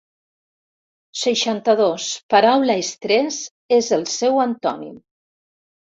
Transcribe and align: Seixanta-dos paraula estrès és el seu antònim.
Seixanta-dos 1.23 2.07
paraula 2.35 2.79
estrès 2.85 3.39
és 3.81 3.93
el 3.99 4.11
seu 4.19 4.45
antònim. 4.49 5.01